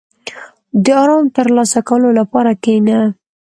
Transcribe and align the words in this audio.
•د 0.83 0.85
آرام 1.01 1.25
ترلاسه 1.37 1.79
کولو 1.89 2.09
لپاره 2.19 2.51
کښېنه. 2.63 2.99